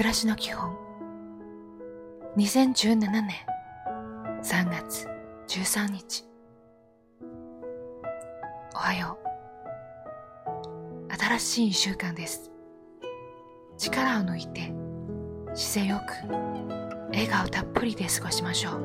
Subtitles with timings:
[0.00, 0.74] 暮らしの基本。
[2.38, 3.28] 2017年
[4.42, 5.06] 3月
[5.46, 6.24] 13日。
[8.74, 9.18] おはよ
[11.06, 11.12] う。
[11.14, 12.50] 新しい一週間です。
[13.76, 14.72] 力を抜いて
[15.54, 16.12] 姿勢よく
[17.12, 18.80] 笑顔たっぷりで過ごしましょう。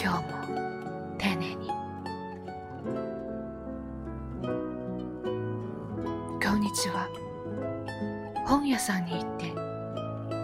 [0.00, 1.66] 今日も丁寧に。
[6.40, 7.23] 今日は。
[8.46, 9.52] 本屋さんに行って。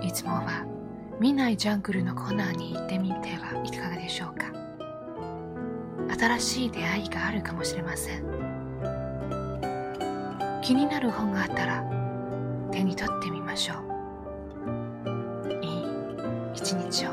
[0.07, 0.65] いつもは
[1.21, 4.47] 見ないジャングルのコーナーに行ってみてはいかがでしょうか。
[6.19, 8.25] 新しい出会いがあるかもしれません。
[10.63, 11.85] 気になる本があったら
[12.73, 13.79] 手に取ってみましょう。
[15.63, 15.85] いい
[16.55, 17.11] 一日を。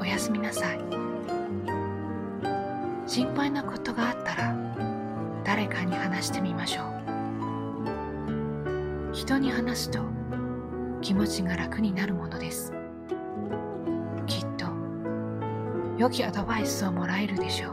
[0.00, 0.78] おやすみなさい。
[3.06, 4.54] 心配なことがあったら
[5.44, 6.86] 誰かに話してみましょう。
[9.12, 10.00] 人に話すと
[11.00, 12.72] 気持ちが楽になるものです。
[14.26, 14.66] きっと
[15.98, 17.72] 良きアドバイスをもらえるでしょ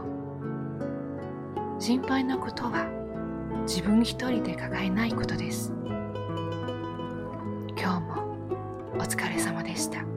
[1.78, 2.86] 心配なことは
[3.62, 5.72] 自分一人で抱えないことです。
[7.78, 8.36] 今日も
[8.94, 10.09] お疲れ様でした。